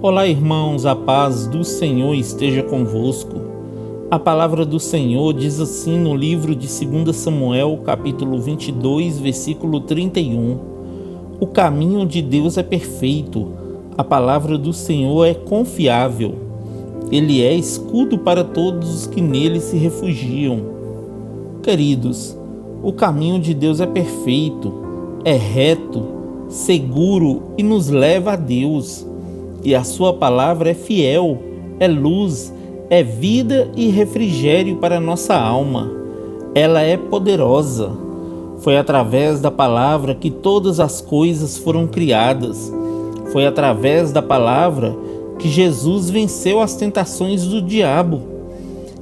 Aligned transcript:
Olá, 0.00 0.28
irmãos, 0.28 0.86
a 0.86 0.94
paz 0.94 1.48
do 1.48 1.64
Senhor 1.64 2.14
esteja 2.14 2.62
convosco. 2.62 3.34
A 4.08 4.16
palavra 4.16 4.64
do 4.64 4.78
Senhor 4.78 5.34
diz 5.34 5.58
assim 5.58 5.98
no 5.98 6.14
livro 6.14 6.54
de 6.54 6.68
2 6.68 7.16
Samuel, 7.16 7.80
capítulo 7.84 8.40
22, 8.40 9.18
versículo 9.18 9.80
31. 9.80 10.56
O 11.40 11.48
caminho 11.48 12.06
de 12.06 12.22
Deus 12.22 12.56
é 12.56 12.62
perfeito, 12.62 13.48
a 13.96 14.04
palavra 14.04 14.56
do 14.56 14.72
Senhor 14.72 15.24
é 15.24 15.34
confiável. 15.34 16.36
Ele 17.10 17.42
é 17.42 17.52
escudo 17.52 18.18
para 18.18 18.44
todos 18.44 18.94
os 18.94 19.06
que 19.08 19.20
nele 19.20 19.58
se 19.58 19.76
refugiam. 19.76 20.60
Queridos, 21.60 22.38
o 22.84 22.92
caminho 22.92 23.40
de 23.40 23.52
Deus 23.52 23.80
é 23.80 23.86
perfeito, 23.86 24.72
é 25.24 25.34
reto, 25.34 26.04
seguro 26.48 27.42
e 27.58 27.64
nos 27.64 27.88
leva 27.88 28.34
a 28.34 28.36
Deus. 28.36 29.07
E 29.68 29.74
a 29.74 29.84
Sua 29.84 30.14
palavra 30.14 30.70
é 30.70 30.74
fiel, 30.74 31.42
é 31.78 31.86
luz, 31.86 32.50
é 32.88 33.02
vida 33.02 33.70
e 33.76 33.88
refrigério 33.90 34.76
para 34.76 34.98
nossa 34.98 35.34
alma. 35.34 35.90
Ela 36.54 36.80
é 36.80 36.96
poderosa. 36.96 37.90
Foi 38.60 38.78
através 38.78 39.42
da 39.42 39.50
palavra 39.50 40.14
que 40.14 40.30
todas 40.30 40.80
as 40.80 41.02
coisas 41.02 41.58
foram 41.58 41.86
criadas. 41.86 42.72
Foi 43.30 43.44
através 43.44 44.10
da 44.10 44.22
palavra 44.22 44.96
que 45.38 45.50
Jesus 45.50 46.08
venceu 46.08 46.62
as 46.62 46.74
tentações 46.74 47.44
do 47.44 47.60
diabo. 47.60 48.22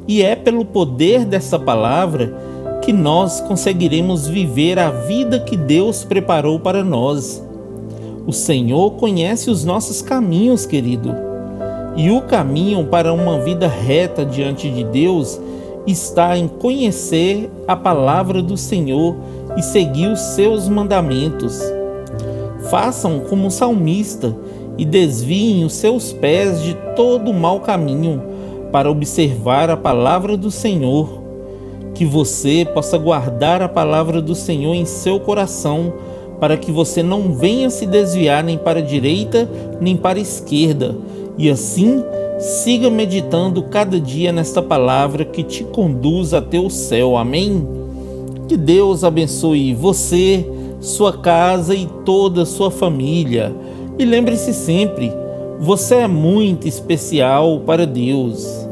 E 0.08 0.20
é 0.20 0.34
pelo 0.34 0.64
poder 0.64 1.24
dessa 1.24 1.60
palavra 1.60 2.36
que 2.82 2.92
nós 2.92 3.40
conseguiremos 3.40 4.26
viver 4.26 4.80
a 4.80 4.90
vida 4.90 5.38
que 5.38 5.56
Deus 5.56 6.02
preparou 6.02 6.58
para 6.58 6.82
nós. 6.82 7.45
O 8.26 8.32
Senhor 8.32 8.92
conhece 8.92 9.50
os 9.50 9.64
nossos 9.64 10.02
caminhos, 10.02 10.66
querido. 10.66 11.14
E 11.96 12.10
o 12.10 12.22
caminho 12.22 12.84
para 12.86 13.12
uma 13.12 13.38
vida 13.38 13.68
reta 13.68 14.24
diante 14.24 14.68
de 14.68 14.84
Deus 14.84 15.40
está 15.86 16.36
em 16.36 16.48
conhecer 16.48 17.48
a 17.68 17.76
palavra 17.76 18.42
do 18.42 18.56
Senhor 18.56 19.16
e 19.56 19.62
seguir 19.62 20.08
os 20.08 20.20
seus 20.20 20.68
mandamentos. 20.68 21.60
Façam 22.68 23.20
como 23.20 23.46
o 23.46 23.50
salmista 23.50 24.36
e 24.76 24.84
desviem 24.84 25.64
os 25.64 25.74
seus 25.74 26.12
pés 26.12 26.62
de 26.62 26.74
todo 26.96 27.30
o 27.30 27.34
mau 27.34 27.60
caminho 27.60 28.22
para 28.72 28.90
observar 28.90 29.70
a 29.70 29.76
palavra 29.76 30.36
do 30.36 30.50
Senhor 30.50 31.26
que 31.94 32.04
você 32.04 32.66
possa 32.74 32.98
guardar 32.98 33.62
a 33.62 33.68
palavra 33.68 34.20
do 34.20 34.34
Senhor 34.34 34.74
em 34.74 34.84
seu 34.84 35.18
coração, 35.18 35.94
para 36.40 36.56
que 36.56 36.70
você 36.70 37.02
não 37.02 37.34
venha 37.34 37.70
se 37.70 37.86
desviar 37.86 38.44
nem 38.44 38.58
para 38.58 38.80
a 38.80 38.82
direita 38.82 39.48
nem 39.80 39.96
para 39.96 40.18
a 40.18 40.22
esquerda, 40.22 40.94
e 41.38 41.50
assim 41.50 42.02
siga 42.38 42.90
meditando 42.90 43.62
cada 43.62 43.98
dia 43.98 44.32
nesta 44.32 44.62
palavra 44.62 45.24
que 45.24 45.42
te 45.42 45.64
conduz 45.64 46.34
até 46.34 46.58
o 46.58 46.70
céu. 46.70 47.16
Amém? 47.16 47.66
Que 48.48 48.56
Deus 48.56 49.04
abençoe 49.04 49.74
você, 49.74 50.46
sua 50.80 51.12
casa 51.12 51.74
e 51.74 51.86
toda 52.04 52.42
a 52.42 52.46
sua 52.46 52.70
família. 52.70 53.54
E 53.98 54.04
lembre-se 54.04 54.52
sempre, 54.52 55.12
você 55.58 55.96
é 55.96 56.06
muito 56.06 56.68
especial 56.68 57.60
para 57.60 57.86
Deus. 57.86 58.65